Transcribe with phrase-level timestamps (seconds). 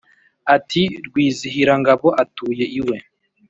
[0.55, 2.97] Ati: Rwizihirangabo atuye iwe